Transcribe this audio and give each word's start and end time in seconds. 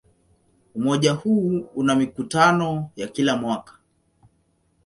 Umoja 0.75 1.11
huu 1.13 1.59
una 1.75 1.95
mikutano 1.95 2.89
ya 2.95 3.07
kila 3.07 3.37
mwaka. 3.37 3.77